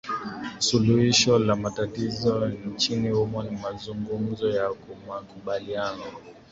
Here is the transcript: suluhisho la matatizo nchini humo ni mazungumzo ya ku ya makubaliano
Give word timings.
suluhisho 0.59 1.39
la 1.39 1.55
matatizo 1.55 2.47
nchini 2.47 3.09
humo 3.09 3.43
ni 3.43 3.51
mazungumzo 3.57 4.49
ya 4.49 4.69
ku 4.69 4.91
ya 4.91 5.07
makubaliano 5.07 6.03